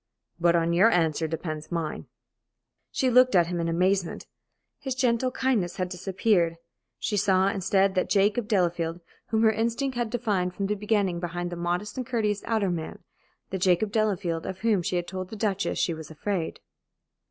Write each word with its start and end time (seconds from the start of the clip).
"But 0.39 0.55
on 0.55 0.73
your 0.73 0.89
answer 0.89 1.27
depends 1.27 1.71
mine." 1.71 2.07
She 2.89 3.11
looked 3.11 3.35
at 3.35 3.45
him 3.45 3.59
in 3.59 3.67
amazement. 3.69 4.25
His 4.79 4.95
gentle 4.95 5.29
kindness 5.29 5.75
had 5.75 5.89
disappeared. 5.89 6.55
She 6.97 7.15
saw, 7.17 7.49
instead, 7.49 7.93
that 7.93 8.09
Jacob 8.09 8.47
Delafield 8.47 8.99
whom 9.27 9.43
her 9.43 9.51
instinct 9.51 9.95
had 9.95 10.09
divined 10.09 10.55
from 10.55 10.65
the 10.65 10.73
beginning 10.73 11.19
behind 11.19 11.51
the 11.51 11.55
modest 11.55 11.97
and 11.97 12.07
courteous 12.07 12.41
outer 12.47 12.71
man, 12.71 13.03
the 13.51 13.59
Jacob 13.59 13.91
Delafield 13.91 14.47
of 14.47 14.61
whom 14.61 14.81
she 14.81 14.95
had 14.95 15.07
told 15.07 15.29
the 15.29 15.35
Duchess 15.35 15.77
she 15.77 15.93
was 15.93 16.09
afraid. 16.09 16.61